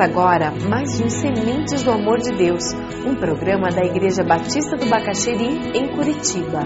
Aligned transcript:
Agora 0.00 0.52
mais 0.52 1.00
um 1.00 1.08
Sementes 1.08 1.82
do 1.82 1.90
Amor 1.90 2.18
de 2.18 2.30
Deus, 2.30 2.72
um 3.04 3.16
programa 3.16 3.68
da 3.68 3.84
Igreja 3.84 4.22
Batista 4.22 4.76
do 4.76 4.86
Bacaxeri, 4.88 5.76
em 5.76 5.88
Curitiba. 5.88 6.62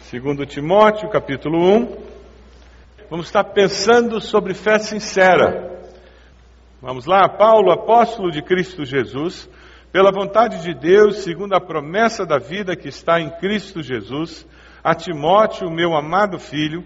Segundo 0.00 0.44
Timóteo, 0.44 1.08
capítulo 1.08 1.58
1, 1.58 1.96
vamos 3.08 3.26
estar 3.26 3.42
pensando 3.42 4.20
sobre 4.20 4.52
fé 4.52 4.78
sincera. 4.78 5.80
Vamos 6.82 7.06
lá, 7.06 7.26
Paulo, 7.26 7.72
apóstolo 7.72 8.30
de 8.30 8.42
Cristo 8.42 8.84
Jesus, 8.84 9.48
pela 9.90 10.12
vontade 10.12 10.62
de 10.62 10.74
Deus, 10.74 11.20
segundo 11.20 11.54
a 11.54 11.60
promessa 11.60 12.26
da 12.26 12.36
vida 12.36 12.76
que 12.76 12.88
está 12.88 13.18
em 13.18 13.30
Cristo 13.38 13.82
Jesus, 13.82 14.46
a 14.82 14.94
Timóteo, 14.94 15.70
meu 15.70 15.96
amado 15.96 16.38
filho, 16.38 16.84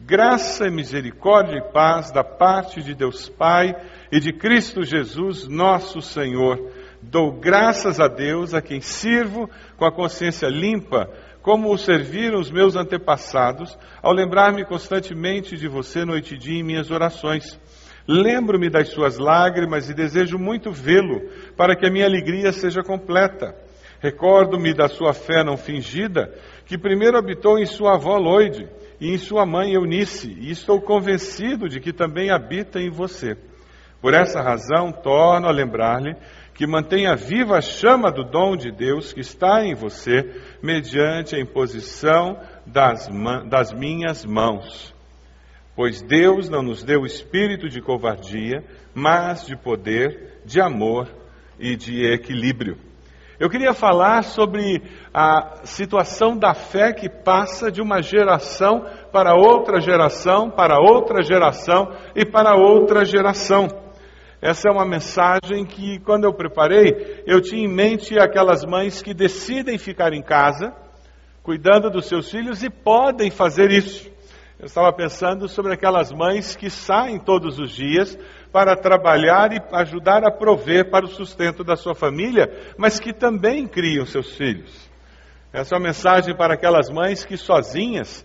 graça 0.00 0.70
misericórdia 0.70 1.58
e 1.58 1.72
paz 1.72 2.10
da 2.10 2.22
parte 2.22 2.82
de 2.82 2.94
Deus 2.94 3.28
Pai 3.28 3.74
e 4.12 4.20
de 4.20 4.32
Cristo 4.32 4.82
Jesus, 4.84 5.48
nosso 5.48 6.00
Senhor. 6.00 6.70
Dou 7.02 7.32
graças 7.32 8.00
a 8.00 8.08
Deus 8.08 8.54
a 8.54 8.62
quem 8.62 8.80
sirvo 8.80 9.48
com 9.76 9.84
a 9.84 9.92
consciência 9.92 10.48
limpa, 10.48 11.10
como 11.42 11.72
o 11.72 11.78
serviram 11.78 12.38
os 12.38 12.50
meus 12.50 12.76
antepassados, 12.76 13.76
ao 14.02 14.12
lembrar-me 14.12 14.64
constantemente 14.64 15.56
de 15.56 15.68
você 15.68 16.04
noite 16.04 16.34
e 16.34 16.38
dia 16.38 16.58
em 16.58 16.64
minhas 16.64 16.90
orações. 16.90 17.58
Lembro-me 18.06 18.70
das 18.70 18.88
suas 18.88 19.18
lágrimas 19.18 19.90
e 19.90 19.94
desejo 19.94 20.38
muito 20.38 20.72
vê-lo, 20.72 21.28
para 21.56 21.76
que 21.76 21.86
a 21.86 21.90
minha 21.90 22.06
alegria 22.06 22.52
seja 22.52 22.82
completa. 22.82 23.54
Recordo-me 24.00 24.72
da 24.72 24.88
sua 24.88 25.12
fé 25.12 25.42
não 25.44 25.56
fingida, 25.56 26.32
que 26.64 26.78
primeiro 26.78 27.18
habitou 27.18 27.58
em 27.58 27.66
sua 27.66 27.94
avó 27.94 28.16
Loide 28.16 28.68
e 29.00 29.12
em 29.12 29.18
sua 29.18 29.46
mãe 29.46 29.72
Eunice, 29.72 30.36
e 30.38 30.50
estou 30.50 30.80
convencido 30.80 31.68
de 31.68 31.80
que 31.80 31.92
também 31.92 32.30
habita 32.30 32.80
em 32.80 32.90
você. 32.90 33.36
Por 34.00 34.14
essa 34.14 34.40
razão, 34.40 34.92
torno 34.92 35.48
a 35.48 35.52
lembrar-lhe 35.52 36.14
que 36.54 36.66
mantenha 36.66 37.14
viva 37.14 37.58
a 37.58 37.60
chama 37.60 38.10
do 38.10 38.24
dom 38.24 38.56
de 38.56 38.72
Deus 38.72 39.12
que 39.12 39.20
está 39.20 39.64
em 39.64 39.74
você, 39.74 40.28
mediante 40.60 41.36
a 41.36 41.40
imposição 41.40 42.36
das, 42.66 43.08
das 43.48 43.72
minhas 43.72 44.24
mãos. 44.24 44.92
Pois 45.76 46.02
Deus 46.02 46.48
não 46.48 46.60
nos 46.60 46.82
deu 46.82 47.06
espírito 47.06 47.68
de 47.68 47.80
covardia, 47.80 48.64
mas 48.92 49.46
de 49.46 49.56
poder, 49.56 50.40
de 50.44 50.60
amor 50.60 51.08
e 51.60 51.76
de 51.76 52.04
equilíbrio. 52.04 52.87
Eu 53.40 53.48
queria 53.48 53.72
falar 53.72 54.24
sobre 54.24 54.82
a 55.14 55.60
situação 55.62 56.36
da 56.36 56.54
fé 56.54 56.92
que 56.92 57.08
passa 57.08 57.70
de 57.70 57.80
uma 57.80 58.02
geração 58.02 58.84
para 59.12 59.32
outra 59.36 59.80
geração, 59.80 60.50
para 60.50 60.80
outra 60.80 61.22
geração 61.22 61.88
e 62.16 62.26
para 62.26 62.56
outra 62.56 63.04
geração. 63.04 63.68
Essa 64.42 64.68
é 64.68 64.72
uma 64.72 64.84
mensagem 64.84 65.64
que, 65.64 66.00
quando 66.00 66.24
eu 66.24 66.34
preparei, 66.34 67.22
eu 67.26 67.40
tinha 67.40 67.64
em 67.64 67.72
mente 67.72 68.18
aquelas 68.18 68.64
mães 68.64 69.00
que 69.02 69.14
decidem 69.14 69.78
ficar 69.78 70.12
em 70.12 70.22
casa, 70.22 70.72
cuidando 71.40 71.90
dos 71.90 72.06
seus 72.06 72.28
filhos 72.28 72.64
e 72.64 72.68
podem 72.68 73.30
fazer 73.30 73.70
isso. 73.70 74.10
Eu 74.58 74.66
estava 74.66 74.92
pensando 74.92 75.48
sobre 75.48 75.72
aquelas 75.72 76.10
mães 76.10 76.56
que 76.56 76.68
saem 76.68 77.20
todos 77.20 77.60
os 77.60 77.70
dias 77.70 78.18
para 78.52 78.76
trabalhar 78.76 79.52
e 79.52 79.60
ajudar 79.72 80.24
a 80.24 80.30
prover 80.30 80.90
para 80.90 81.04
o 81.04 81.08
sustento 81.08 81.62
da 81.62 81.76
sua 81.76 81.94
família, 81.94 82.50
mas 82.76 82.98
que 82.98 83.12
também 83.12 83.66
criam 83.66 84.06
seus 84.06 84.34
filhos. 84.36 84.88
Essa 85.52 85.74
é 85.74 85.78
uma 85.78 85.86
mensagem 85.86 86.36
para 86.36 86.54
aquelas 86.54 86.90
mães 86.90 87.24
que 87.24 87.36
sozinhas 87.36 88.24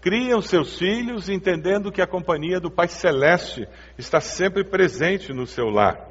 criam 0.00 0.40
seus 0.40 0.78
filhos, 0.78 1.28
entendendo 1.28 1.92
que 1.92 2.00
a 2.00 2.06
companhia 2.06 2.58
do 2.58 2.70
Pai 2.70 2.88
Celeste 2.88 3.68
está 3.98 4.20
sempre 4.20 4.64
presente 4.64 5.32
no 5.32 5.46
seu 5.46 5.66
lar. 5.66 6.08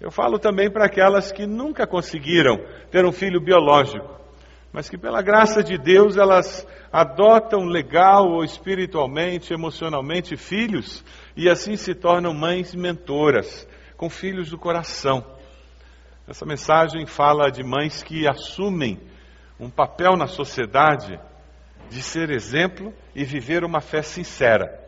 Eu 0.00 0.10
falo 0.10 0.38
também 0.38 0.70
para 0.70 0.86
aquelas 0.86 1.32
que 1.32 1.46
nunca 1.46 1.86
conseguiram 1.86 2.58
ter 2.90 3.04
um 3.04 3.12
filho 3.12 3.40
biológico, 3.40 4.19
mas 4.72 4.88
que 4.88 4.96
pela 4.96 5.22
graça 5.22 5.62
de 5.62 5.76
Deus 5.76 6.16
elas 6.16 6.66
adotam 6.92 7.64
legal 7.64 8.28
ou 8.28 8.44
espiritualmente, 8.44 9.52
emocionalmente 9.52 10.36
filhos 10.36 11.04
e 11.36 11.48
assim 11.48 11.76
se 11.76 11.94
tornam 11.94 12.32
mães 12.32 12.74
mentoras, 12.74 13.66
com 13.96 14.08
filhos 14.08 14.50
do 14.50 14.58
coração. 14.58 15.24
Essa 16.26 16.46
mensagem 16.46 17.06
fala 17.06 17.50
de 17.50 17.64
mães 17.64 18.02
que 18.02 18.28
assumem 18.28 19.00
um 19.58 19.68
papel 19.68 20.16
na 20.16 20.26
sociedade 20.26 21.18
de 21.90 22.02
ser 22.02 22.30
exemplo 22.30 22.94
e 23.14 23.24
viver 23.24 23.64
uma 23.64 23.80
fé 23.80 24.00
sincera. 24.00 24.78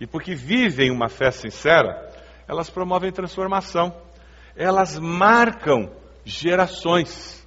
E 0.00 0.06
porque 0.06 0.34
vivem 0.34 0.90
uma 0.90 1.08
fé 1.08 1.30
sincera, 1.30 2.12
elas 2.46 2.70
promovem 2.70 3.10
transformação. 3.10 3.94
Elas 4.54 4.98
marcam 4.98 5.90
gerações 6.24 7.45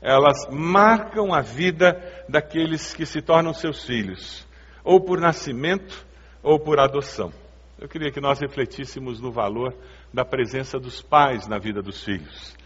elas 0.00 0.46
marcam 0.50 1.34
a 1.34 1.40
vida 1.40 2.00
daqueles 2.28 2.94
que 2.94 3.04
se 3.04 3.20
tornam 3.20 3.52
seus 3.52 3.84
filhos, 3.84 4.46
ou 4.84 5.00
por 5.00 5.20
nascimento 5.20 6.06
ou 6.42 6.58
por 6.58 6.78
adoção. 6.78 7.32
Eu 7.78 7.88
queria 7.88 8.10
que 8.10 8.20
nós 8.20 8.40
refletíssemos 8.40 9.20
no 9.20 9.30
valor 9.30 9.74
da 10.12 10.24
presença 10.24 10.78
dos 10.78 11.00
pais 11.00 11.46
na 11.46 11.58
vida 11.58 11.80
dos 11.80 12.02
filhos. 12.02 12.56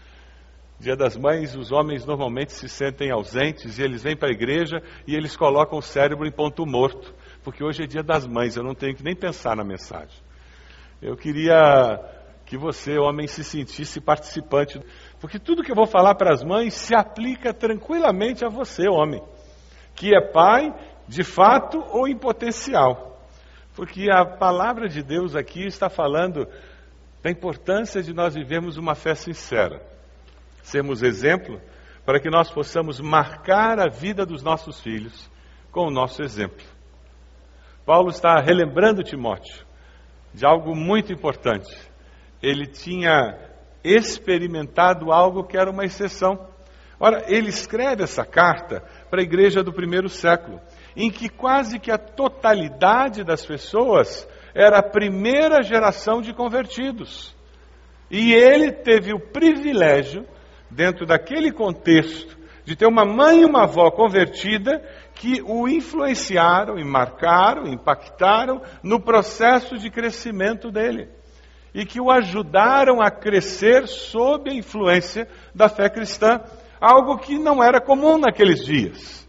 Dia 0.79 0.95
das 0.95 1.15
Mães, 1.15 1.55
os 1.55 1.71
homens 1.71 2.05
normalmente 2.05 2.51
se 2.51 2.67
sentem 2.67 3.11
ausentes 3.11 3.77
e 3.77 3.83
eles 3.83 4.03
vêm 4.03 4.17
para 4.17 4.29
a 4.29 4.33
igreja 4.33 4.81
e 5.07 5.15
eles 5.15 5.37
colocam 5.37 5.77
o 5.77 5.81
cérebro 5.81 6.27
em 6.27 6.31
ponto 6.31 6.65
morto, 6.65 7.13
porque 7.43 7.63
hoje 7.63 7.83
é 7.83 7.87
Dia 7.87 8.03
das 8.03 8.27
Mães, 8.27 8.57
eu 8.57 8.63
não 8.63 8.73
tenho 8.73 8.95
que 8.95 9.03
nem 9.03 9.15
pensar 9.15 9.55
na 9.55 9.63
mensagem. 9.63 10.17
Eu 11.01 11.15
queria 11.15 11.99
que 12.45 12.57
você, 12.57 12.97
homem, 12.97 13.27
se 13.27 13.43
sentisse 13.43 14.01
participante 14.01 14.79
porque 15.23 15.39
tudo 15.39 15.63
que 15.63 15.71
eu 15.71 15.75
vou 15.75 15.87
falar 15.87 16.15
para 16.15 16.33
as 16.33 16.43
mães 16.43 16.73
se 16.73 16.93
aplica 16.93 17.53
tranquilamente 17.53 18.43
a 18.43 18.49
você, 18.49 18.89
homem, 18.89 19.23
que 19.95 20.13
é 20.13 20.19
pai 20.19 20.75
de 21.07 21.23
fato 21.23 21.81
ou 21.91 22.09
em 22.09 22.17
potencial. 22.17 23.17
Porque 23.73 24.11
a 24.11 24.25
palavra 24.25 24.89
de 24.89 25.01
Deus 25.01 25.33
aqui 25.33 25.65
está 25.65 25.89
falando 25.89 26.45
da 27.21 27.31
importância 27.31 28.03
de 28.03 28.13
nós 28.13 28.35
vivermos 28.35 28.75
uma 28.75 28.95
fé 28.95 29.15
sincera, 29.15 29.81
sermos 30.61 31.01
exemplo 31.01 31.61
para 32.05 32.19
que 32.19 32.29
nós 32.29 32.51
possamos 32.51 32.99
marcar 32.99 33.79
a 33.79 33.87
vida 33.87 34.25
dos 34.25 34.43
nossos 34.43 34.81
filhos 34.81 35.31
com 35.71 35.87
o 35.87 35.89
nosso 35.89 36.21
exemplo. 36.21 36.65
Paulo 37.85 38.09
está 38.09 38.41
relembrando 38.41 39.03
Timóteo 39.03 39.65
de 40.33 40.45
algo 40.45 40.75
muito 40.75 41.13
importante. 41.13 41.73
Ele 42.41 42.67
tinha 42.67 43.52
experimentado 43.83 45.11
algo 45.11 45.43
que 45.43 45.57
era 45.57 45.69
uma 45.69 45.83
exceção. 45.83 46.47
Ora, 46.99 47.25
ele 47.27 47.49
escreve 47.49 48.03
essa 48.03 48.23
carta 48.23 48.81
para 49.09 49.19
a 49.19 49.23
igreja 49.23 49.61
do 49.61 49.73
primeiro 49.73 50.07
século, 50.07 50.61
em 50.95 51.11
que 51.11 51.27
quase 51.27 51.79
que 51.79 51.91
a 51.91 51.97
totalidade 51.97 53.23
das 53.23 53.45
pessoas 53.45 54.27
era 54.55 54.79
a 54.79 54.83
primeira 54.83 55.61
geração 55.61 56.21
de 56.21 56.33
convertidos. 56.33 57.35
E 58.09 58.33
ele 58.33 58.71
teve 58.71 59.13
o 59.13 59.19
privilégio, 59.19 60.25
dentro 60.69 61.05
daquele 61.05 61.51
contexto, 61.51 62.37
de 62.63 62.75
ter 62.75 62.87
uma 62.87 63.03
mãe 63.03 63.41
e 63.41 63.45
uma 63.45 63.63
avó 63.63 63.91
convertida 63.91 64.81
que 65.15 65.41
o 65.41 65.67
influenciaram 65.67 66.79
e 66.79 66.85
marcaram, 66.85 67.67
impactaram 67.67 68.61
no 68.81 69.01
processo 69.01 69.77
de 69.77 69.89
crescimento 69.89 70.71
dele 70.71 71.09
e 71.73 71.85
que 71.85 71.99
o 71.99 72.11
ajudaram 72.11 73.01
a 73.01 73.09
crescer 73.09 73.87
sob 73.87 74.49
a 74.49 74.53
influência 74.53 75.27
da 75.55 75.67
fé 75.67 75.89
cristã, 75.89 76.41
algo 76.79 77.17
que 77.17 77.39
não 77.39 77.63
era 77.63 77.81
comum 77.81 78.17
naqueles 78.17 78.63
dias. 78.63 79.27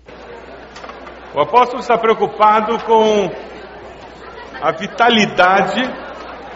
O 1.35 1.41
apóstolo 1.41 1.81
está 1.81 1.97
preocupado 1.97 2.79
com 2.85 3.31
a 4.61 4.73
vitalidade 4.73 5.83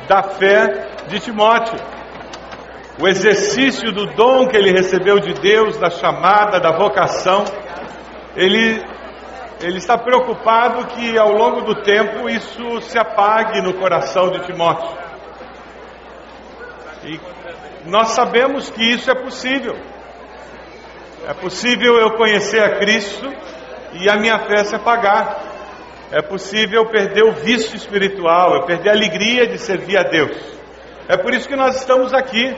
da 0.07 0.23
fé 0.23 1.07
de 1.09 1.19
Timóteo, 1.21 1.79
o 3.01 3.07
exercício 3.07 3.93
do 3.93 4.07
dom 4.15 4.49
que 4.49 4.57
ele 4.57 4.73
recebeu 4.73 5.21
de 5.21 5.33
Deus, 5.35 5.77
da 5.79 5.89
chamada, 5.89 6.59
da 6.59 6.77
vocação. 6.77 7.45
Ele, 8.35 8.83
ele 9.61 9.79
está 9.79 9.97
preocupado 9.97 10.87
que 10.89 11.17
ao 11.17 11.33
longo 11.33 11.61
do 11.63 11.83
tempo 11.83 12.29
isso 12.29 12.81
se 12.83 12.99
apague 12.99 13.63
no 13.63 13.75
coração 13.75 14.31
de 14.31 14.47
Timóteo. 14.47 15.08
E 17.09 17.19
nós 17.89 18.11
sabemos 18.11 18.69
que 18.69 18.83
isso 18.83 19.11
é 19.11 19.15
possível. 19.15 19.75
É 21.27 21.33
possível 21.33 21.97
eu 21.97 22.11
conhecer 22.19 22.63
a 22.63 22.77
Cristo 22.79 23.27
e 23.95 24.11
a 24.11 24.17
minha 24.17 24.39
fé 24.41 24.63
se 24.65 24.75
apagar. 24.75 25.43
É 26.11 26.21
possível 26.21 26.83
eu 26.83 26.91
perder 26.91 27.25
o 27.25 27.33
vício 27.33 27.77
espiritual, 27.77 28.55
eu 28.55 28.67
perder 28.67 28.91
a 28.91 28.93
alegria 28.93 29.47
de 29.47 29.59
servir 29.59 29.97
a 29.97 30.03
Deus. 30.03 30.37
É 31.09 31.17
por 31.17 31.33
isso 31.33 31.49
que 31.49 31.57
nós 31.57 31.77
estamos 31.77 32.13
aqui. 32.13 32.55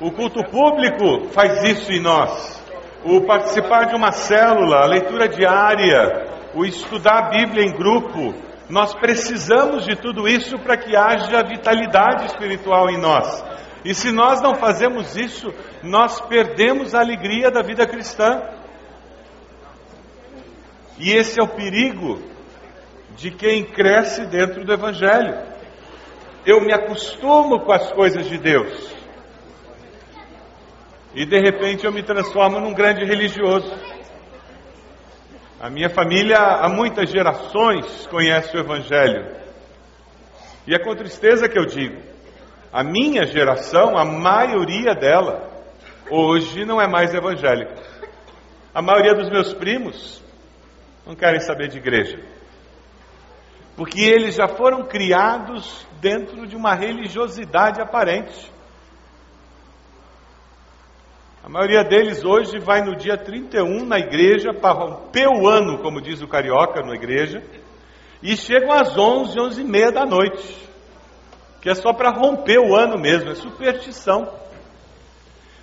O 0.00 0.10
culto 0.10 0.42
público 0.44 1.28
faz 1.30 1.62
isso 1.62 1.92
em 1.92 2.00
nós. 2.00 2.60
O 3.04 3.20
participar 3.20 3.86
de 3.86 3.94
uma 3.94 4.10
célula, 4.10 4.78
a 4.82 4.86
leitura 4.86 5.28
diária, 5.28 6.26
o 6.52 6.64
estudar 6.64 7.18
a 7.18 7.28
Bíblia 7.30 7.64
em 7.64 7.72
grupo, 7.72 8.34
Nós 8.68 8.94
precisamos 8.94 9.86
de 9.86 9.96
tudo 9.96 10.28
isso 10.28 10.58
para 10.58 10.76
que 10.76 10.94
haja 10.94 11.42
vitalidade 11.42 12.26
espiritual 12.26 12.90
em 12.90 12.98
nós. 12.98 13.42
E 13.84 13.94
se 13.94 14.10
nós 14.10 14.40
não 14.40 14.54
fazemos 14.54 15.16
isso, 15.16 15.52
nós 15.82 16.20
perdemos 16.22 16.94
a 16.94 17.00
alegria 17.00 17.50
da 17.50 17.62
vida 17.62 17.86
cristã. 17.86 18.42
E 20.98 21.12
esse 21.12 21.40
é 21.40 21.42
o 21.42 21.48
perigo 21.48 22.20
de 23.16 23.30
quem 23.30 23.64
cresce 23.64 24.26
dentro 24.26 24.64
do 24.64 24.72
Evangelho. 24.72 25.36
Eu 26.44 26.60
me 26.60 26.72
acostumo 26.72 27.60
com 27.60 27.72
as 27.72 27.92
coisas 27.92 28.26
de 28.26 28.38
Deus. 28.38 28.94
E 31.14 31.24
de 31.24 31.40
repente 31.40 31.84
eu 31.84 31.92
me 31.92 32.02
transformo 32.02 32.60
num 32.60 32.72
grande 32.72 33.04
religioso. 33.04 33.72
A 35.60 35.68
minha 35.68 35.90
família 35.90 36.38
há 36.38 36.68
muitas 36.68 37.10
gerações 37.10 38.06
conhece 38.06 38.56
o 38.56 38.60
Evangelho. 38.60 39.26
E 40.66 40.74
é 40.74 40.78
com 40.78 40.94
tristeza 40.94 41.48
que 41.48 41.58
eu 41.58 41.66
digo: 41.66 42.00
a 42.72 42.84
minha 42.84 43.26
geração, 43.26 43.96
a 43.96 44.04
maioria 44.04 44.94
dela, 44.94 45.50
hoje 46.10 46.64
não 46.64 46.80
é 46.80 46.86
mais 46.86 47.14
evangélica. 47.14 47.74
A 48.74 48.82
maioria 48.82 49.14
dos 49.14 49.30
meus 49.30 49.52
primos 49.54 50.22
não 51.06 51.14
querem 51.14 51.40
saber 51.40 51.68
de 51.68 51.78
igreja. 51.78 52.18
Porque 53.76 54.00
eles 54.00 54.34
já 54.34 54.48
foram 54.48 54.84
criados 54.84 55.86
dentro 56.00 56.46
de 56.46 56.54
uma 56.54 56.74
religiosidade 56.74 57.80
aparente. 57.80 58.52
A 61.42 61.48
maioria 61.48 61.82
deles 61.82 62.24
hoje 62.24 62.58
vai 62.58 62.82
no 62.82 62.94
dia 62.94 63.16
31 63.16 63.86
na 63.86 63.98
igreja 63.98 64.52
para 64.52 64.74
romper 64.74 65.28
o 65.28 65.48
ano, 65.48 65.78
como 65.78 66.02
diz 66.02 66.20
o 66.20 66.28
carioca 66.28 66.82
na 66.82 66.94
igreja, 66.94 67.42
e 68.22 68.36
chegam 68.36 68.70
às 68.70 68.98
11, 68.98 69.40
11 69.40 69.60
e 69.62 69.64
meia 69.64 69.90
da 69.90 70.04
noite, 70.04 70.67
que 71.60 71.68
é 71.68 71.74
só 71.74 71.92
para 71.92 72.10
romper 72.10 72.58
o 72.58 72.76
ano 72.76 72.98
mesmo, 72.98 73.30
é 73.30 73.34
superstição, 73.34 74.32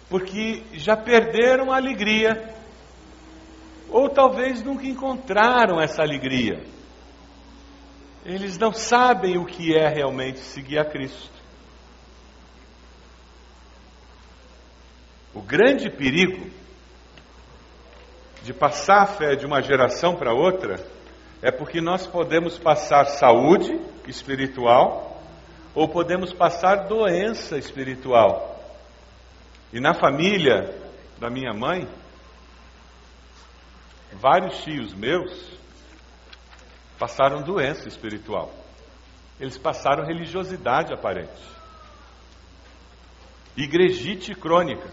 porque 0.09 0.63
já 0.73 0.95
perderam 0.97 1.71
a 1.71 1.77
alegria, 1.77 2.53
ou 3.89 4.09
talvez 4.09 4.61
nunca 4.63 4.85
encontraram 4.85 5.79
essa 5.81 6.01
alegria. 6.01 6.63
Eles 8.25 8.57
não 8.57 8.73
sabem 8.73 9.37
o 9.37 9.45
que 9.45 9.75
é 9.75 9.87
realmente 9.87 10.39
seguir 10.39 10.79
a 10.79 10.85
Cristo. 10.85 11.35
O 15.33 15.41
grande 15.41 15.89
perigo 15.89 16.49
de 18.41 18.53
passar 18.53 19.01
a 19.01 19.05
fé 19.05 19.35
de 19.35 19.45
uma 19.45 19.61
geração 19.61 20.15
para 20.15 20.33
outra 20.33 20.75
é 21.41 21.51
porque 21.51 21.81
nós 21.81 22.07
podemos 22.07 22.57
passar 22.57 23.05
saúde 23.05 23.79
espiritual 24.07 25.04
ou 25.75 25.89
podemos 25.89 26.33
passar 26.33 26.87
doença 26.87 27.57
espiritual. 27.57 28.55
E 29.73 29.79
na 29.79 29.93
família 29.93 30.73
da 31.19 31.29
minha 31.29 31.53
mãe, 31.53 31.85
vários 34.13 34.63
tios 34.63 34.93
meus 34.93 35.51
passaram 36.97 37.41
doença 37.41 37.89
espiritual. 37.89 38.53
Eles 39.37 39.57
passaram 39.57 40.05
religiosidade 40.05 40.93
aparente. 40.93 41.43
Igrejite 43.57 44.33
crônica. 44.33 44.89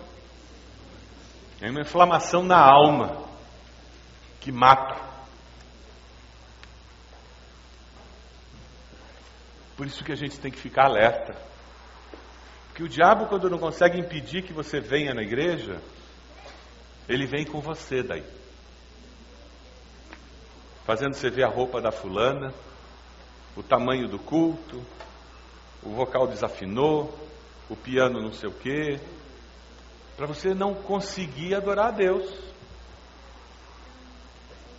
É 1.60 1.70
uma 1.70 1.80
inflamação 1.80 2.42
na 2.42 2.58
alma 2.58 3.22
que 4.40 4.50
mata. 4.50 5.11
Por 9.82 9.88
isso 9.88 10.04
que 10.04 10.12
a 10.12 10.16
gente 10.16 10.38
tem 10.38 10.48
que 10.48 10.60
ficar 10.60 10.84
alerta. 10.84 11.34
Porque 12.68 12.84
o 12.84 12.88
diabo, 12.88 13.26
quando 13.26 13.50
não 13.50 13.58
consegue 13.58 13.98
impedir 13.98 14.44
que 14.44 14.52
você 14.52 14.78
venha 14.78 15.12
na 15.12 15.22
igreja, 15.22 15.80
ele 17.08 17.26
vem 17.26 17.44
com 17.44 17.60
você 17.60 18.00
daí. 18.00 18.22
Fazendo 20.86 21.14
você 21.14 21.28
ver 21.28 21.42
a 21.42 21.48
roupa 21.48 21.80
da 21.80 21.90
fulana, 21.90 22.54
o 23.56 23.62
tamanho 23.64 24.06
do 24.06 24.20
culto, 24.20 24.80
o 25.82 25.90
vocal 25.90 26.28
desafinou, 26.28 27.12
o 27.68 27.74
piano 27.74 28.22
não 28.22 28.32
sei 28.32 28.50
o 28.50 28.52
quê, 28.52 29.00
para 30.16 30.28
você 30.28 30.54
não 30.54 30.74
conseguir 30.74 31.56
adorar 31.56 31.88
a 31.88 31.90
Deus. 31.90 32.32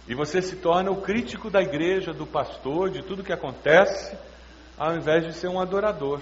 E 0.08 0.16
você 0.16 0.42
se 0.42 0.56
torna 0.56 0.92
o 0.92 1.02
crítico 1.02 1.50
da 1.50 1.62
igreja, 1.62 2.14
do 2.14 2.26
pastor, 2.26 2.90
de 2.90 3.04
tudo 3.04 3.22
que 3.22 3.34
acontece, 3.34 4.18
ao 4.78 4.96
invés 4.96 5.26
de 5.26 5.34
ser 5.34 5.48
um 5.48 5.60
adorador. 5.60 6.20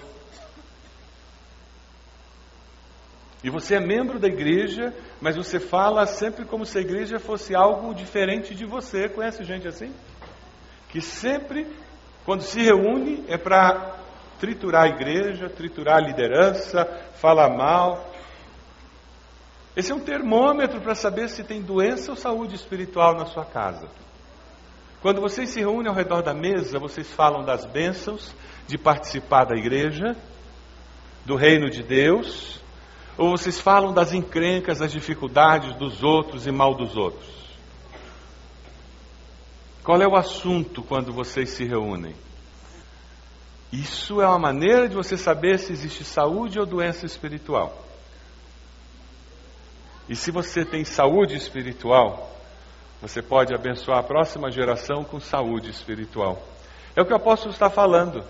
E 3.43 3.49
você 3.49 3.75
é 3.75 3.79
membro 3.79 4.19
da 4.19 4.27
igreja, 4.27 4.93
mas 5.19 5.35
você 5.35 5.59
fala 5.59 6.05
sempre 6.05 6.45
como 6.45 6.65
se 6.65 6.77
a 6.77 6.81
igreja 6.81 7.19
fosse 7.19 7.55
algo 7.55 7.93
diferente 7.93 8.53
de 8.53 8.65
você. 8.65 9.09
Conhece 9.09 9.43
gente 9.43 9.67
assim? 9.67 9.93
Que 10.89 11.01
sempre, 11.01 11.65
quando 12.23 12.43
se 12.43 12.61
reúne, 12.61 13.25
é 13.27 13.37
para 13.37 13.97
triturar 14.39 14.83
a 14.83 14.89
igreja, 14.89 15.49
triturar 15.49 15.97
a 15.97 16.07
liderança, 16.07 16.85
falar 17.15 17.49
mal. 17.49 18.11
Esse 19.75 19.91
é 19.91 19.95
um 19.95 19.99
termômetro 19.99 20.79
para 20.81 20.93
saber 20.93 21.27
se 21.29 21.43
tem 21.43 21.61
doença 21.61 22.11
ou 22.11 22.17
saúde 22.17 22.55
espiritual 22.55 23.15
na 23.15 23.25
sua 23.25 23.45
casa. 23.45 23.87
Quando 25.01 25.19
vocês 25.19 25.49
se 25.49 25.59
reúnem 25.59 25.89
ao 25.89 25.95
redor 25.95 26.21
da 26.21 26.33
mesa, 26.33 26.77
vocês 26.77 27.11
falam 27.11 27.43
das 27.43 27.65
bênçãos 27.65 28.35
de 28.67 28.77
participar 28.77 29.45
da 29.45 29.55
igreja, 29.55 30.15
do 31.25 31.35
reino 31.35 31.71
de 31.71 31.81
Deus, 31.81 32.61
ou 33.17 33.31
vocês 33.31 33.59
falam 33.59 33.93
das 33.93 34.13
encrencas, 34.13 34.77
das 34.77 34.91
dificuldades 34.91 35.75
dos 35.75 36.03
outros 36.03 36.45
e 36.45 36.51
mal 36.51 36.75
dos 36.75 36.95
outros? 36.95 37.29
Qual 39.83 39.99
é 39.99 40.07
o 40.07 40.15
assunto 40.15 40.83
quando 40.83 41.11
vocês 41.11 41.49
se 41.49 41.65
reúnem? 41.65 42.15
Isso 43.73 44.21
é 44.21 44.27
uma 44.27 44.37
maneira 44.37 44.87
de 44.87 44.95
você 44.95 45.17
saber 45.17 45.57
se 45.57 45.71
existe 45.71 46.03
saúde 46.03 46.59
ou 46.59 46.65
doença 46.65 47.07
espiritual. 47.07 47.85
E 50.07 50.15
se 50.15 50.29
você 50.29 50.63
tem 50.63 50.83
saúde 50.85 51.35
espiritual, 51.35 52.40
você 53.01 53.21
pode 53.21 53.53
abençoar 53.53 53.97
a 53.97 54.03
próxima 54.03 54.51
geração 54.51 55.03
com 55.03 55.19
saúde 55.19 55.71
espiritual. 55.71 56.39
É 56.95 57.01
o 57.01 57.05
que 57.05 57.11
o 57.11 57.15
apóstolo 57.15 57.51
está 57.51 57.69
falando. 57.69 58.23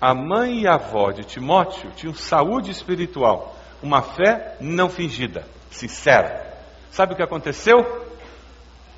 A 0.00 0.12
mãe 0.12 0.62
e 0.62 0.66
a 0.66 0.74
avó 0.74 1.12
de 1.12 1.24
Timóteo 1.24 1.90
tinham 1.92 2.14
saúde 2.14 2.70
espiritual, 2.70 3.54
uma 3.82 4.02
fé 4.02 4.56
não 4.60 4.88
fingida, 4.88 5.44
sincera. 5.70 6.52
Sabe 6.90 7.12
o 7.12 7.16
que 7.16 7.22
aconteceu? 7.22 7.76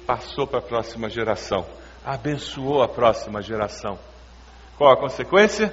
Passou 0.07 0.47
para 0.47 0.61
a 0.61 0.63
próxima 0.63 1.11
geração, 1.11 1.67
abençoou 2.05 2.83
a 2.83 2.89
próxima 2.89 3.43
geração. 3.43 3.99
Qual 4.79 4.91
a 4.91 4.97
consequência? 4.97 5.73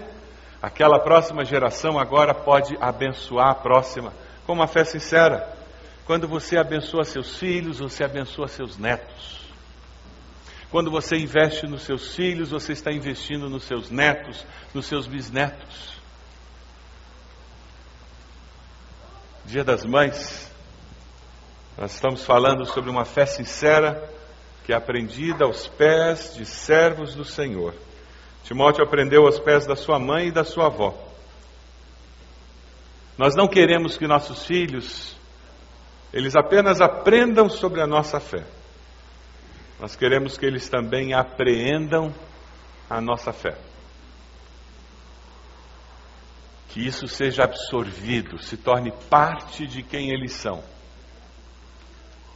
Aquela 0.61 0.99
próxima 0.99 1.45
geração 1.45 1.97
agora 1.97 2.33
pode 2.33 2.75
abençoar 2.81 3.51
a 3.51 3.55
próxima 3.55 4.11
com 4.45 4.53
uma 4.53 4.67
fé 4.67 4.83
sincera. 4.83 5.58
Quando 6.09 6.27
você 6.27 6.57
abençoa 6.57 7.05
seus 7.05 7.37
filhos, 7.37 7.77
você 7.77 8.03
abençoa 8.03 8.47
seus 8.47 8.79
netos. 8.79 9.41
Quando 10.71 10.89
você 10.89 11.15
investe 11.15 11.67
nos 11.67 11.83
seus 11.83 12.15
filhos, 12.15 12.49
você 12.49 12.73
está 12.73 12.91
investindo 12.91 13.47
nos 13.47 13.65
seus 13.65 13.91
netos, 13.91 14.43
nos 14.73 14.87
seus 14.87 15.05
bisnetos. 15.05 16.01
Dia 19.45 19.63
das 19.63 19.85
Mães, 19.85 20.51
nós 21.77 21.93
estamos 21.93 22.25
falando 22.25 22.65
sobre 22.65 22.89
uma 22.89 23.05
fé 23.05 23.27
sincera 23.27 24.11
que 24.65 24.73
é 24.73 24.75
aprendida 24.75 25.45
aos 25.45 25.67
pés 25.67 26.33
de 26.33 26.43
servos 26.43 27.13
do 27.13 27.23
Senhor. 27.23 27.75
Timóteo 28.45 28.83
aprendeu 28.83 29.27
aos 29.27 29.39
pés 29.39 29.67
da 29.67 29.75
sua 29.75 29.99
mãe 29.99 30.29
e 30.29 30.31
da 30.31 30.43
sua 30.43 30.65
avó. 30.65 30.97
Nós 33.15 33.35
não 33.35 33.47
queremos 33.47 33.95
que 33.95 34.07
nossos 34.07 34.47
filhos 34.47 35.18
eles 36.13 36.35
apenas 36.35 36.81
aprendam 36.81 37.49
sobre 37.49 37.81
a 37.81 37.87
nossa 37.87 38.19
fé. 38.19 38.45
Nós 39.79 39.95
queremos 39.95 40.37
que 40.37 40.45
eles 40.45 40.67
também 40.67 41.13
apreendam 41.13 42.13
a 42.89 42.99
nossa 42.99 43.31
fé. 43.31 43.55
Que 46.69 46.85
isso 46.85 47.07
seja 47.07 47.43
absorvido, 47.43 48.37
se 48.39 48.57
torne 48.57 48.91
parte 49.09 49.65
de 49.65 49.81
quem 49.81 50.11
eles 50.11 50.33
são. 50.33 50.63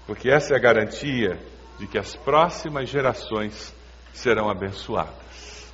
Porque 0.05 0.29
essa 0.29 0.53
é 0.53 0.57
a 0.57 0.61
garantia 0.61 1.39
de 1.79 1.87
que 1.87 1.97
as 1.97 2.15
próximas 2.15 2.89
gerações 2.89 3.75
serão 4.13 4.49
abençoadas. 4.49 5.71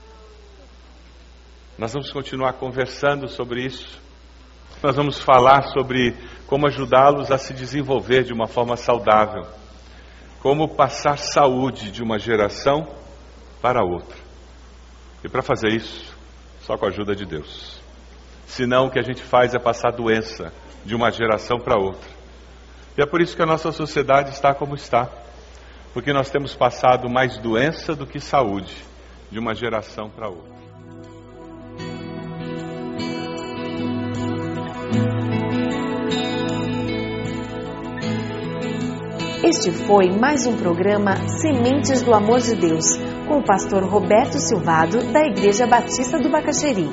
Nós 1.78 1.94
vamos 1.94 2.12
continuar 2.12 2.54
conversando 2.54 3.28
sobre 3.28 3.66
isso. 3.66 4.00
Nós 4.82 4.96
vamos 4.96 5.20
falar 5.20 5.64
sobre 5.74 6.16
como 6.48 6.66
ajudá-los 6.66 7.32
a 7.32 7.38
se 7.38 7.54
desenvolver 7.54 8.24
de 8.24 8.32
uma 8.32 8.48
forma 8.48 8.78
saudável, 8.78 9.46
como 10.42 10.70
passar 10.70 11.18
saúde 11.18 11.92
de 11.92 12.02
uma 12.02 12.18
geração 12.18 12.88
para 13.62 13.84
outra. 13.84 14.18
E 15.22 15.28
para 15.28 15.42
fazer 15.42 15.74
isso, 15.74 16.16
só 16.62 16.78
com 16.78 16.86
a 16.86 16.90
ajuda 16.90 17.14
de 17.14 17.26
Deus. 17.26 17.82
Senão 18.48 18.86
o 18.86 18.90
que 18.90 19.00
a 19.00 19.04
gente 19.04 19.22
faz 19.22 19.54
é 19.54 19.60
passar 19.60 19.92
doença 19.92 20.54
de 20.86 20.96
uma 20.96 21.12
geração 21.12 21.60
para 21.60 21.78
outra. 21.78 22.10
E 22.98 23.02
é 23.02 23.06
por 23.06 23.22
isso 23.22 23.36
que 23.36 23.44
a 23.44 23.46
nossa 23.46 23.74
sociedade 23.74 24.32
está 24.32 24.54
como 24.54 24.76
está. 24.76 25.10
Porque 25.94 26.14
nós 26.14 26.30
temos 26.30 26.56
passado 26.56 27.10
mais 27.10 27.38
doença 27.40 27.96
do 27.96 28.08
que 28.08 28.20
saúde 28.20 28.76
de 29.30 29.40
uma 29.40 29.54
geração 29.54 30.10
para 30.10 30.30
outra. 30.30 30.69
Este 39.50 39.72
foi 39.72 40.12
mais 40.12 40.46
um 40.46 40.56
programa 40.58 41.16
Sementes 41.42 42.04
do 42.04 42.14
Amor 42.14 42.40
de 42.40 42.54
Deus, 42.54 42.86
com 43.28 43.40
o 43.40 43.44
pastor 43.44 43.84
Roberto 43.84 44.38
Silvado, 44.38 45.02
da 45.12 45.26
Igreja 45.26 45.66
Batista 45.66 46.20
do 46.20 46.30
Bacaxeri. 46.30 46.84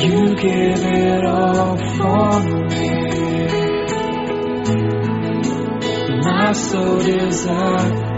You 0.00 0.34
give 0.38 0.82
it 0.82 1.26
all 1.26 1.76
for 1.98 2.40
me. 2.70 2.88
My 6.24 6.54
soul 6.54 6.96
desire, 6.96 8.11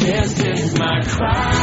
This 0.00 0.32
is 0.40 0.78
my 0.78 1.00
cry, 1.04 1.59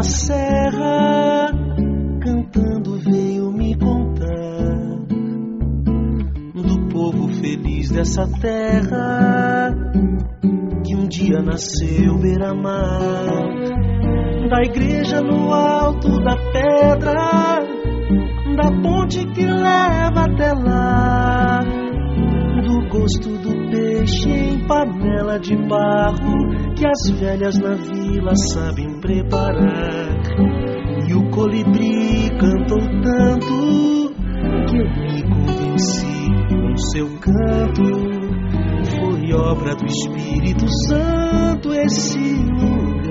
da 0.00 0.04
serra, 0.04 1.50
cantando 2.22 2.98
veio 3.00 3.52
me 3.52 3.76
contar 3.76 4.96
do 6.54 6.88
povo 6.88 7.28
feliz 7.28 7.90
dessa 7.90 8.26
terra 8.40 9.74
que 10.86 10.96
um 10.96 11.06
dia 11.06 11.42
nasceu 11.42 12.16
beira-mar, 12.18 13.26
da 14.48 14.62
igreja 14.62 15.20
no 15.20 15.52
alto 15.52 16.08
da 16.22 16.34
pedra, 16.50 17.60
da 18.56 18.82
ponte 18.82 19.22
que 19.34 19.44
leva 19.44 20.24
até 20.24 20.54
lá, 20.54 21.60
do 22.66 22.88
gosto 22.88 23.36
do 23.36 23.70
peixe 23.70 24.30
em 24.30 24.66
panela 24.66 25.38
de 25.38 25.54
barro 25.68 26.74
que 26.74 26.86
as 26.86 27.10
velhas 27.20 27.58
na 27.58 27.74
vila 27.74 28.34
sabem 28.54 28.89
preparar. 29.10 30.22
E 31.08 31.14
o 31.14 31.30
colibri 31.30 32.30
cantou 32.38 32.78
tanto 33.02 34.14
que 34.68 34.76
eu 34.76 34.86
me 34.86 35.22
convenci 35.22 36.28
com 36.48 36.76
seu 36.76 37.08
canto. 37.18 37.82
Foi 38.84 39.32
obra 39.32 39.74
do 39.74 39.86
Espírito 39.86 40.66
Santo 40.86 41.72
esse 41.72 42.18
lugar. 42.18 43.10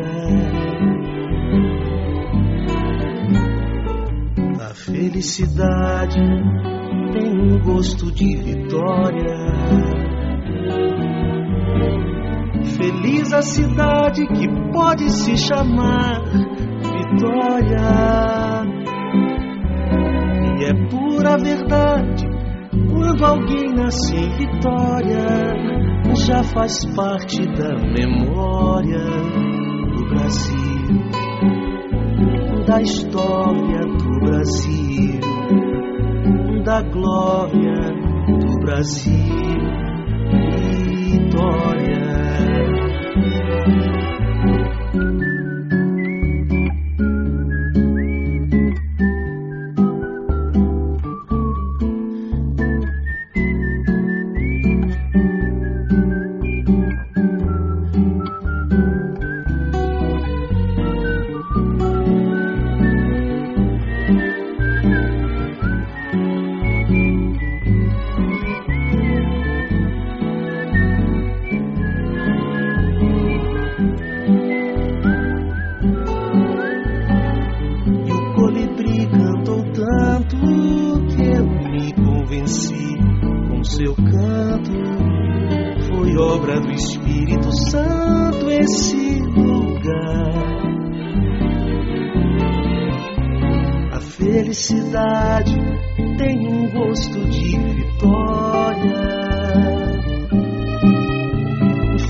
A 4.62 4.74
felicidade 4.74 6.22
tem 7.12 7.30
um 7.30 7.60
gosto 7.60 8.12
de 8.12 8.38
vitória. 8.38 10.09
Feliz 13.10 13.34
a 13.34 13.42
cidade 13.42 14.28
que 14.28 14.48
pode 14.72 15.10
se 15.10 15.36
chamar 15.36 16.22
Vitória. 17.10 17.82
E 20.60 20.64
é 20.64 20.74
pura 20.90 21.36
verdade 21.38 22.28
quando 22.88 23.26
alguém 23.26 23.74
nasce 23.74 24.16
em 24.16 24.30
Vitória, 24.38 25.26
já 26.28 26.44
faz 26.44 26.86
parte 26.96 27.48
da 27.48 27.74
memória 27.80 29.04
do 29.96 30.06
Brasil, 30.10 31.02
da 32.68 32.80
história 32.80 33.80
do 33.88 34.20
Brasil, 34.20 35.20
da 36.64 36.84
glória 36.84 37.90
do 38.28 38.60
Brasil. 38.60 39.39
Felicidade 94.50 95.56
tem 96.18 96.48
um 96.48 96.72
gosto 96.72 97.20
de 97.30 97.56
vitória. 97.56 99.10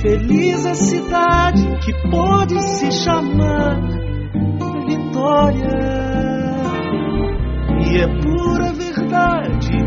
Feliz 0.01 0.65
a 0.65 0.73
cidade 0.73 1.67
que 1.83 2.09
pode 2.09 2.61
se 2.61 2.91
chamar 2.91 3.81
Vitória. 4.87 5.79
E 7.81 7.97
é 7.97 8.07
pura 8.07 8.71
verdade 8.71 9.77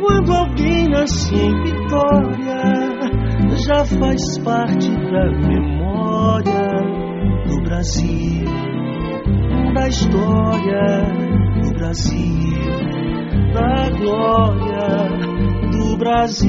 quando 0.00 0.32
alguém 0.32 0.88
nasce 0.88 1.34
em 1.34 1.62
Vitória, 1.64 2.62
já 3.66 3.84
faz 3.84 4.38
parte 4.38 4.88
da 4.88 5.30
memória 5.48 6.68
do 7.48 7.60
Brasil, 7.64 8.44
da 9.74 9.88
história 9.88 11.47
Brasil, 11.88 12.52
da 13.54 13.88
glória 13.96 15.08
do 15.72 15.96
Brasil. 15.96 16.48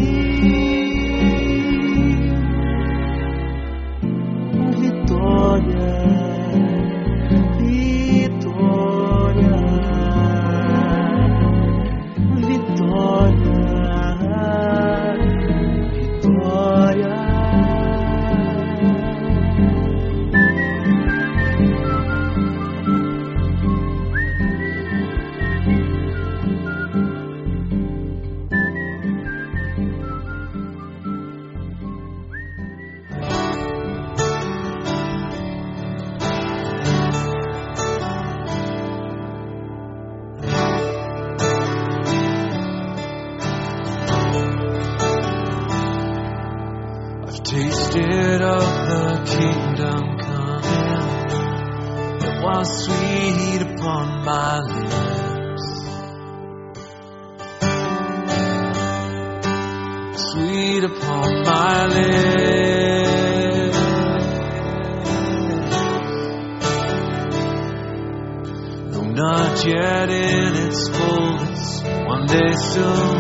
still, 72.80 73.16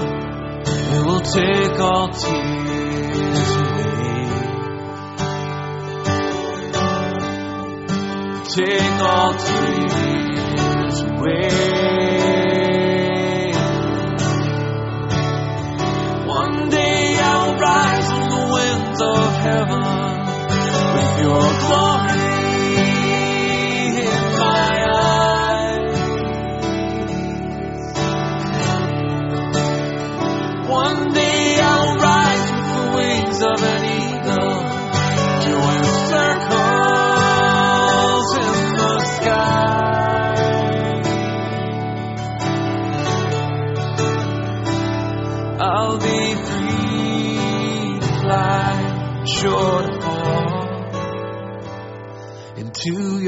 it 0.95 1.05
will 1.05 1.21
take 1.21 1.79
all 1.79 2.07
tears 2.09 3.49
away. 3.59 3.89
Take 8.55 9.01
all 9.01 9.33
tears 9.33 11.01
away. 11.01 11.58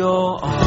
your 0.02 0.44
arms. 0.44 0.61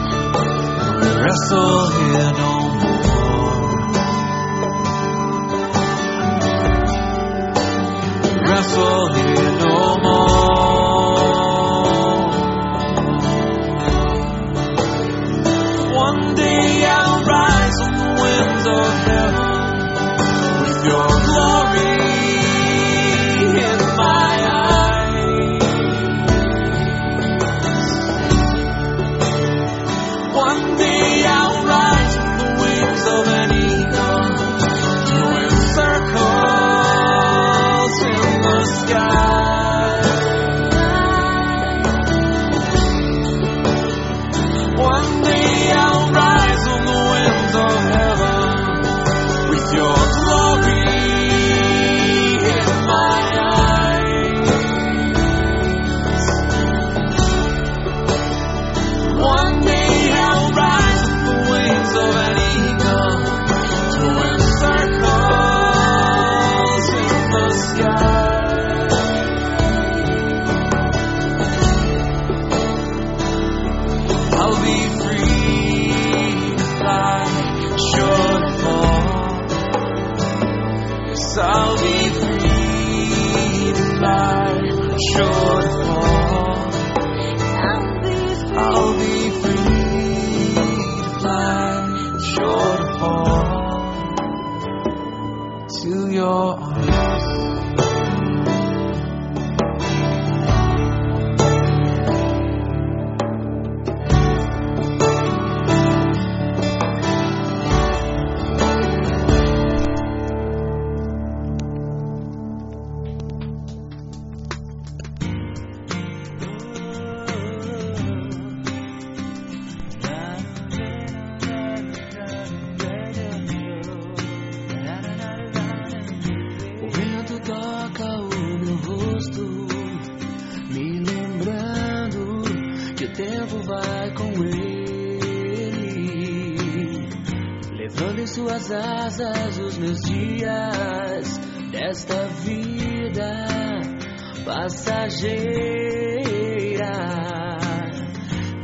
We 0.99 1.07
wrestle 1.23 1.89
here, 1.91 2.62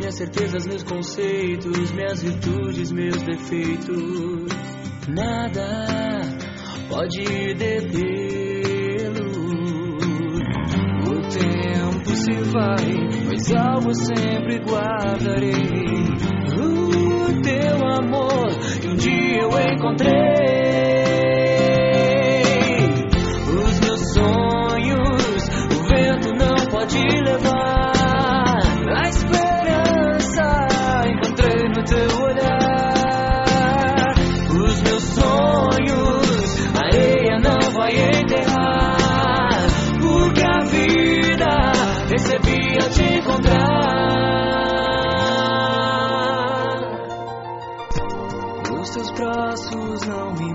minhas 0.09 0.15
certezas, 0.15 0.65
meus 0.65 0.83
conceitos, 0.83 1.91
minhas 1.91 2.23
virtudes, 2.23 2.91
meus 2.91 3.21
defeitos. 3.21 4.47
Nada 5.07 6.21
pode 6.89 7.53
detê-lo. 7.53 9.29
O 11.05 11.21
tempo 11.29 12.15
se 12.15 12.31
vai, 12.51 12.87
mas 13.27 13.51
algo 13.53 13.93
sempre 13.93 14.57
guardarei. 14.59 15.53
O 16.57 17.41
teu 17.41 17.87
amor 17.87 18.47
que 18.81 18.87
um 18.87 18.95
dia 18.95 19.41
eu 19.41 19.49
encontrei. 19.73 20.38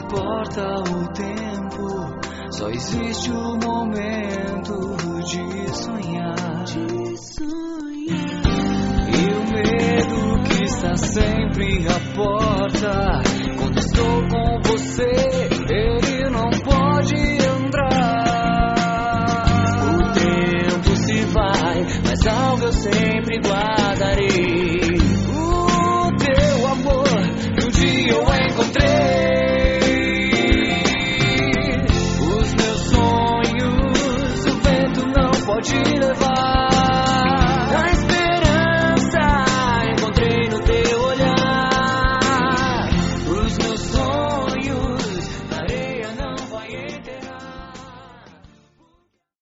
Importa 0.05 0.63
o 0.91 1.09
tempo, 1.13 2.21
só 2.51 2.69
existe 2.69 3.31
o 3.31 3.57
momento 3.57 4.97
de 5.25 5.75
sonhar. 5.75 6.35
E 9.09 9.27
o 9.33 9.41
medo 9.53 10.43
que 10.49 10.65
está 10.65 10.97
sempre 10.97 11.87
à 11.89 11.99
porta, 12.15 13.23
quando 13.59 13.79
estou 13.79 14.29
com 14.29 14.61
você, 14.63 15.34